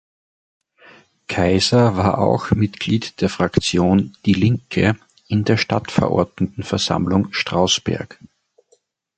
Kaiser 1.27 1.95
war 1.95 2.17
auch 2.17 2.49
Mitglied 2.49 3.21
der 3.21 3.29
Fraktion 3.29 4.17
Die 4.25 4.33
Linke 4.33 4.97
in 5.27 5.43
der 5.45 5.57
Stadtverordnetenversammlung 5.57 7.31
Strausberg. 7.33 8.17